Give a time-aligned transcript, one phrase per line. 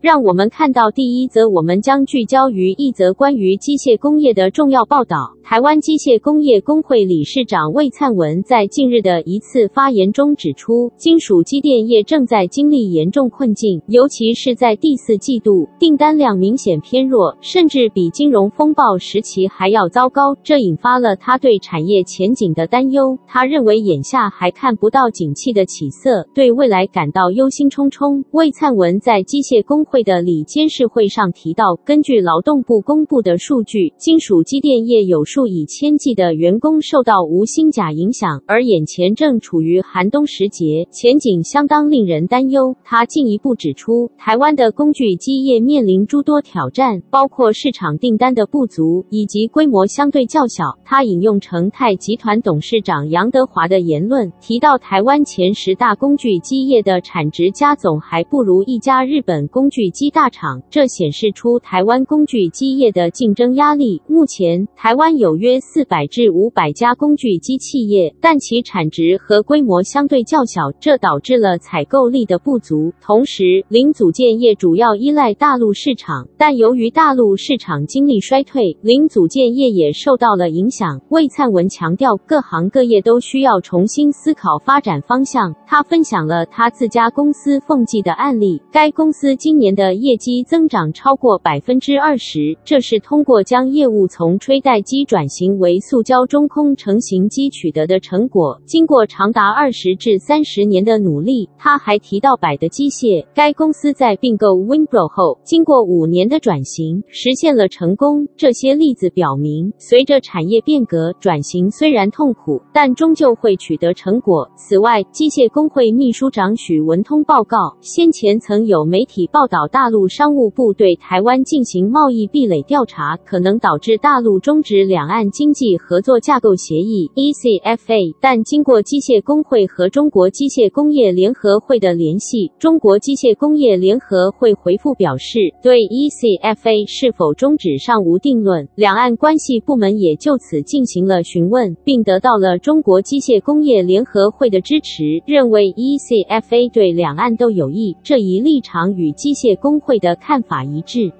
[0.00, 5.34] 让我们看到第一则，我们将聚焦于一则关于机械工业的重要报道。
[5.42, 20.36] 台湾机械工业工会理事长魏灿文在近日的一次发言中指出，金属机电业正在经历严重困境，尤其是在第四季度，订单量明显偏弱，甚至比金融风暴时期还要糟糕。
[20.44, 23.18] 这引发了他对产业前景的担忧。
[23.26, 28.22] 他认为眼下还看不到景气的起色，对未来感到忧心忡忡。
[28.32, 42.76] 魏灿文在机械工会的里监事会上提到，根据劳动部公布的数据，金属机电业有数以千计的员工受到无薪假影响，而眼前正处于寒冬时节，前景相当令人担忧。
[42.84, 50.78] 他进一步指出，台湾的工具机业面临诸多挑战，包括市场订单的不足以及规模相对较小。
[50.84, 64.02] 他引用成泰集团董事长杨德华的言论，提到台湾前十大工具机业的产值加总还不如一家日本工具机大厂，这显示出台湾工具机业的竞争压力。
[64.08, 72.92] 目前，台湾有约四百至五百家工具机企业，但其产值和规模相对较小，这导致了采购力的不足。
[73.00, 81.00] 同时，零组件业主要依赖大陆市场，但由于大陆市场经历衰退，零组件业也受到了影响。
[81.10, 85.54] 魏灿文强调，各行各业都需要重新思考发展方向。
[85.66, 95.58] 他分享了他自家公司凤记的案例，该公司今年的业绩增长超过百分之二十，这是通过将业务从吹带机转型。
[95.58, 108.28] 为塑胶中空成型机取得的成果，经过长达二十至三十年的努力，他还提到百德机械，该公司在并购 Winpro 后，经过五年的转型，实现了成功。
[108.36, 114.48] 这些例子表明，随着产业变革，转型虽然痛苦，但终究会取得成果。
[114.56, 125.30] 此外，机械工会秘书长许文通报告，先前曾有媒体报道，大陆商务部对台湾进行贸易壁垒调查，可能导致大陆终止两岸。
[125.30, 138.68] 经济合作架构协议 （ECFA），但经过机械工会和中国机械工业联合会的联系，中国机械工业联合会回复表示，对 ECFA 是否终止尚无定论。
[138.74, 147.96] 两岸关系部门也就此进行了询问，并得到了中国机械工业联合会的支持，认为 ECFA 对两岸都有益。
[148.02, 151.12] 这一立场与机械工会的看法一致。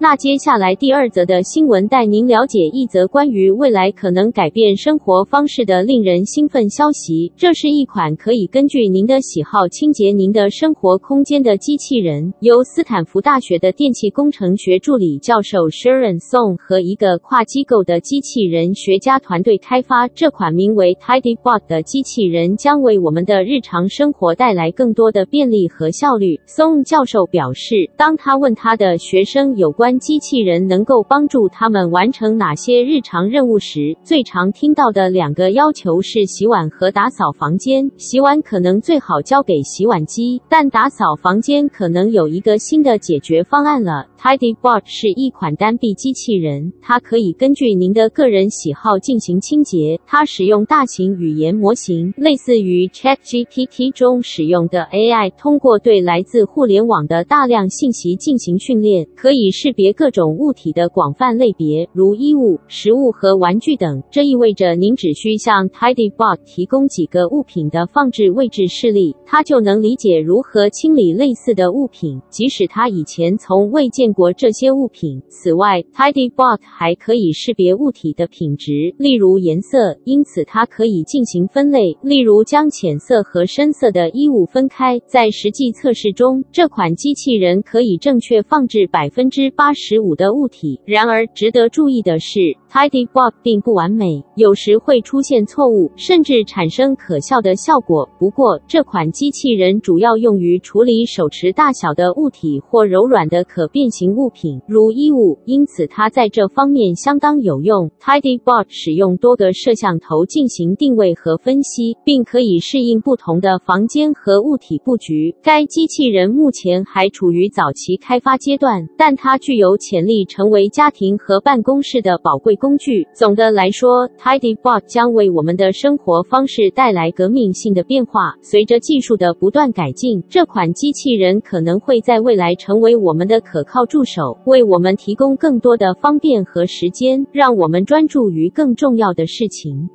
[0.00, 7.32] 那接下来第二则的新闻带您了解一则关于未来可能改变生活方式的令人兴奋消息。
[7.36, 20.06] 这是一款可以根据您的喜好清洁您的生活空间的机器人，由斯坦福大学的电气工程学助理教授 Sharon Song 和一个跨机构的机器人学家团队开发。
[20.06, 26.38] 这款名为 TidyBot 的机器人将为我们的日常生活带来更多的便利和效率。
[26.46, 37.88] Song 教授表示，当他问他的学生有关机器人能够帮助他们完成哪些日常任务时，最常听到的两个要求是洗碗和打扫房间。
[37.96, 44.08] 洗碗可能最好交给洗碗机，但打扫房间可能有一个新的解决方案了。
[44.20, 50.00] TidyBot 是一款单臂机器人，它可以根据您的个人喜好进行清洁。
[50.08, 64.02] 它使用大型语言模型，类似于 ChatGPT 中使用的 AI，通过对来自互联网的大量信息进行训练，可以识别各种物体的广泛类别，如衣物、食物和玩具等。
[64.10, 75.22] 这意味着您只需向 TidyBot 提供几个物品的放置位置示例，它就能理解如何清理类似的物品，即使它以前从未见过这些物品。
[75.28, 84.98] 此外，TidyBot 还可以识别物体的品质，例如颜色，因此它可以进行分类，例如将浅色和深色的衣物分开。
[85.06, 89.67] 在实际测试中，这款机器人可以正确放置百分之八。
[89.72, 90.80] 十五的物体。
[90.84, 92.38] 然而，值得注意的是
[92.70, 98.08] ，TidyBot 并不完美，有时会出现错误，甚至产生可笑的效果。
[98.18, 107.90] 不过，这款机器人主要用于处理手持大小的物体或柔软的可变形物品，如衣物，因此它在这方面相当有用。
[108.00, 115.34] TidyBot 使用多个摄像头进行定位和分析，并可以适应不同的房间和物体布局。
[115.42, 123.06] 该机器人目前还处于早期开发阶段，但它具有潜力成为家庭和办公室的宝贵工具。
[123.12, 128.34] 总的来说，TidyBot 将为我们的生活方式带来革命性的变化。
[128.40, 139.90] 随着技术的不断改进，这款机器人可能会在未来成为我们的可靠助手，为我们提供更多的方便和时间，让我们专注于更重要的事情。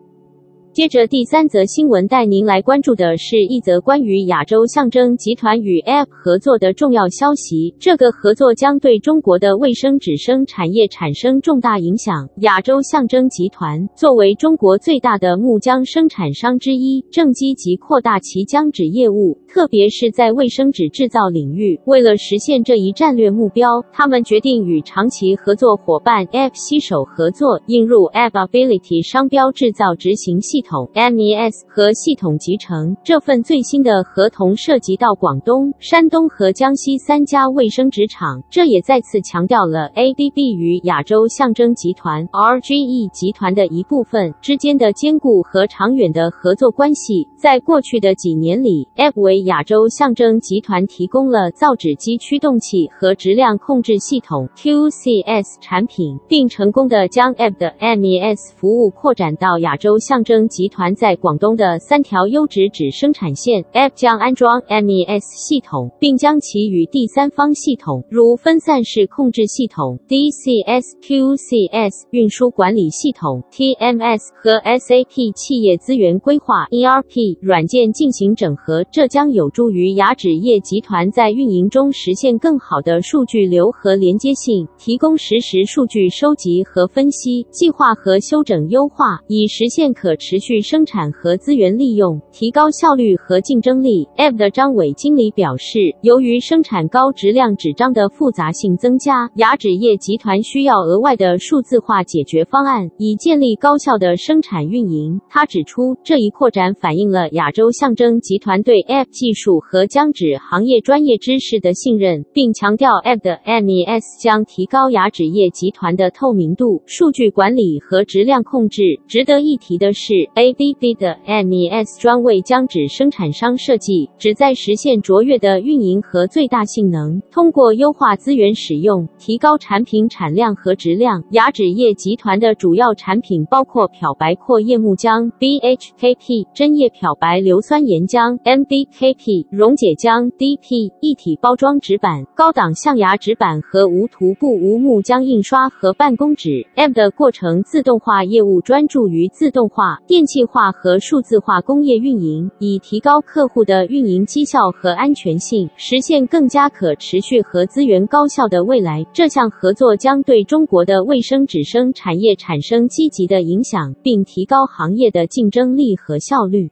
[0.73, 7.75] 接着第三则新闻带您来关注的是一则关于亚洲象征集团与 App 合作的重要消息。
[7.77, 12.27] 这个合作将对中国的卫生纸生产业产生重大影响。
[12.37, 21.79] 亚洲象征集团作为中国最大的木浆生产商之一，正积极扩大其浆纸业务，特别是在卫生纸制造领域。
[21.85, 30.89] 为了实现这一战略目标，他们决定与长期合作伙伴 App 携手合作，引入 Appability 商标制造执行系统。
[30.93, 32.95] MES 和系统集成。
[33.03, 47.27] 这份最新的合同涉及到广东、山东和江西三家卫生纸厂，这也再次强调了 ABB 与亚洲象征集团 RGE 集团的一部分之间的坚固和长远的合作关系。
[47.35, 60.47] 在过去的几年里，Abb 为亚洲象征集团提供了造纸机驱动器和质量控制系统 QCS 产品，并成功的将 Abb 的 MES 服务扩展到亚洲象征。
[60.53, 78.83] 集团在广东的三条优质纸生产线，Abb 将安装 MES 系统，并将其与第三方系统，如分散式控制系统 DCS、QCS、运输管理系统 TMS 和 SAP 企业资源规划 ERP 软件进行整合。
[78.91, 90.42] 这将有助于雅纸业集团在运营中实现更好的数据流和连接性，提供实时数据收集和分析、计划和修整优化，以实现可持续。
[90.43, 94.05] 去生产和资源利用，提高效率和竞争力。
[94.17, 105.21] ab 的张伟经理表示，由于生产高质量纸张的复杂性增加，牙纸业集团需要额外的数字化解决方案，以建立高效的生产运营。
[105.29, 118.83] 他指出，这一扩展反映了亚洲象征集团对 ab 技术和浆纸行业专业知识的信任，并强调 ab 的 MES 将提高牙纸业集团的透明度、数据管理和质量控制。
[119.07, 127.21] 值得一提的是，ABB 的 MES 专为浆纸生产商设计，旨在实现卓越的运营和最大性能。
[127.29, 131.23] 通过优化资源使用，提高产品产量和质量。
[131.31, 146.65] 亚纸业集团的主要产品包括漂白阔叶木浆 （BHKP）、针叶漂白硫酸盐浆 （MBKP）、溶解浆 （DP）、一体包装纸板、高档象牙纸板和无涂布无木浆印刷和办公纸。
[146.73, 150.22] M 的过程自动化业务专注于自动化电。
[150.23, 159.05] 电气化和数字化工业运营，以提高客户的运营绩效和安全性，实现更加可持续和资源高效的未来。
[159.11, 166.71] 这项合作将对中国的卫生纸生产业产生积极的影响，并提高行业的竞争力和效率。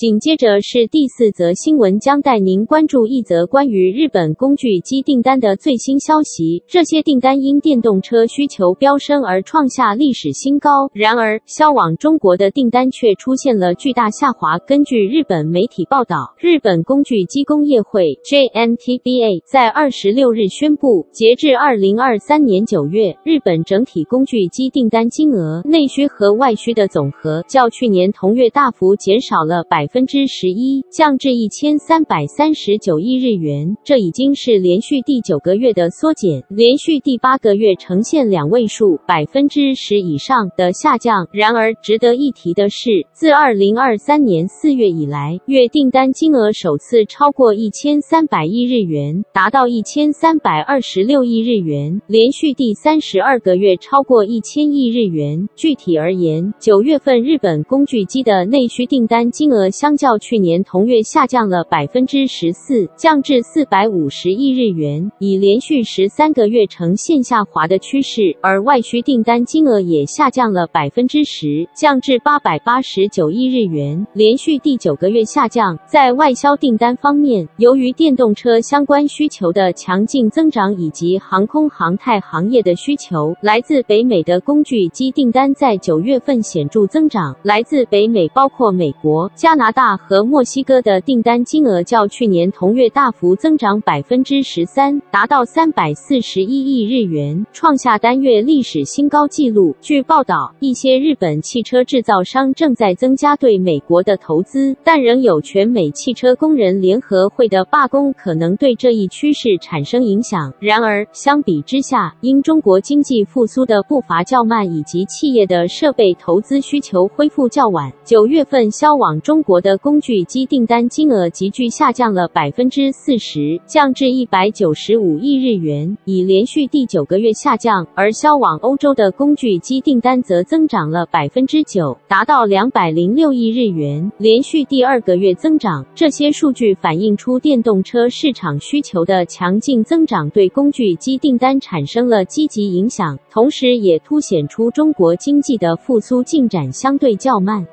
[0.00, 6.64] 紧接着是第四则新闻，将带您关注一则关于日本工具机订单的最新消息。
[6.66, 14.56] 这些订单因电动车需求飙升而创下历史新高，然而销往中国的订单却出现了巨大下滑。
[14.60, 29.89] 根据日本媒体报道，日本工具机工业会 JNTBA 在二十六日宣布，截至二零二三年九月，日本整体工具机订单金额内需和外需的总和较去年同月大幅减少了百。
[29.92, 41.26] 分之十一，降至一千三百三十九亿日元，这已经是连续第九个月的缩减，连续第八个月呈现两位数百分之十以上的下降。
[41.32, 55.48] 然而，值得一提的是，自二零二三年四月以来，月订单金额首次超过一千三百亿日元，达到一千三百二十六亿日元，连续第三十二个月超过一千亿日元。
[55.56, 59.68] 具体而言，九月份日本工具机的内需订单金额。
[59.80, 68.36] 相较去年同月下降了百分之十四，降至四百五十亿日元，已连续十三个月呈现下滑的趋势。
[68.42, 75.78] 而外需订单金额也下降了百分之十，降至八百八十九亿日元，连续第九个月下降。
[75.86, 87.34] 在外销订单方面，由于电动车相关需求的强劲增长以及航空航太行业的需求，来自北美的工具机订单在九月份显著增长。
[87.42, 99.76] 来自北美包括美国、加拿拿大和墨西哥的订单金额较去年同月大幅增长百分之十三，达到三百四十一亿日元，创下单月历史新高纪录。
[99.80, 110.52] 据报道，一些日本汽车制造商正在增加对美国的投资，但仍有全美汽车工人联合会的罢工可能对这一趋势产生影响。
[110.58, 127.84] 然而，相比之下，因中国经济复苏的步伐较慢，以及企业的设备投资需求恢复较晚，九月份销往中国国的工具机订单金额急剧下降了百分之四十，降至一百九十五亿日元，已连续第九个月下降。
[127.96, 135.84] 而销往欧洲的工具机订单则增长了百分之九，达到两百零六亿日元，连续第二个月增长。
[135.96, 147.66] 这些数据反映出电动车市场需求的强劲增长对工具机订单产生了积极影响，同时也凸显出中国经济的复苏进展相对较慢。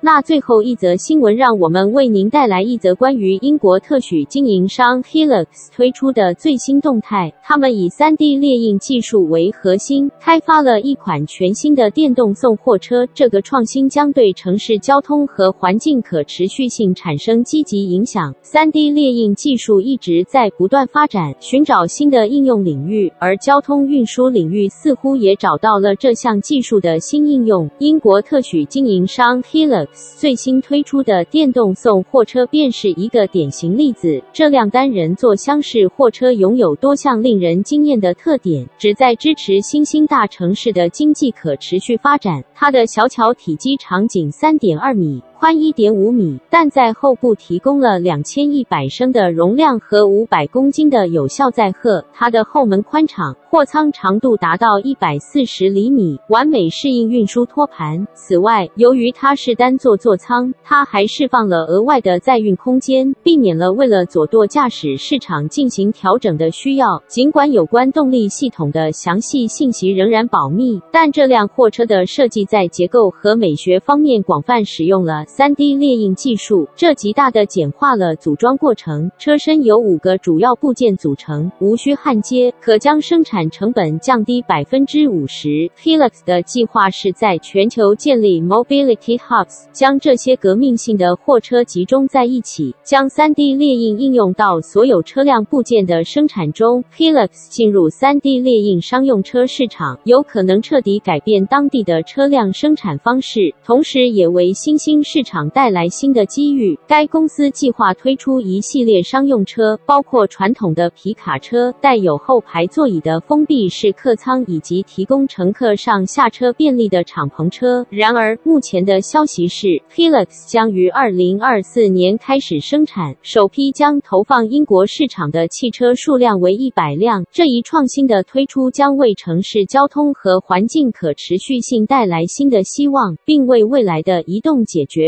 [0.00, 7.34] 那最后一则新闻，让我们为您带来一则关于英国特许经营商 Hilux 推出的最新动态。
[7.42, 13.04] 他们以 3D 列印技术为核心，开发了一款全新的电动送货车。
[13.12, 18.32] 这个创新将对城市交通和环境可持续性产生积极影响。
[18.44, 27.68] 3D 列印技术一直在不断发展，寻找新的应用领域，而交通运输领域似乎也找到了这项技术的新应用。
[27.80, 34.22] 英国特许经营商 Hilux 最新推出的电动送货车便是一个典型例子。
[34.32, 42.42] 这辆单人座厢式货车拥有多项令人惊艳的特点，旨在支持新兴大城市的经济可持续发展。
[42.54, 45.22] 它的小巧体积长仅三点二米。
[45.38, 52.04] 宽一点五米，但在后部提供了两千一百升的容量和五百公斤的有效载荷。
[52.12, 58.04] 它的后门宽敞，货舱长度达到一百四十厘米，完美适应运输托盘。
[58.14, 67.00] 此外，由于它是单座座舱，它还释放了额外的载运空间，避免了为了左舵驾驶市场进行调整的需要。
[67.06, 75.27] 尽管有关动力系统的详细信息仍然保密，但这辆货车的设计在结构和美学方面广泛使用了。
[75.28, 79.10] 3D 列印技术，这极大的简化了组装过程。
[79.18, 85.70] 车身由五个主要部件组成，无需焊接，可将生产成本降低百分之五十。
[85.78, 96.82] Helix 的计划是在全球建立 Mobility Hubs，将这些革命性的货车集中在一起，将 3D 列印应用到所有车辆部件的生产中。
[96.96, 106.78] Helix 进入 3D 列印商用车市场，有可能彻底改变当地的车辆生产方式，同时也为新兴市市场带来新的机遇。
[106.86, 117.84] 该公司计划推出一系列商用车，包括传统的皮卡车、带有后排座椅的封闭式客舱，以及提供乘客上下车便利的敞篷车。
[117.90, 127.24] 然而，目前的消息是，Hilux 将于二零二四年开始生产，首批将投放英国市场的汽车数量为一百辆。
[127.32, 135.07] 这一创新的推出将为城市交通和环境可持续性带来新的希望，并为未来的移动解决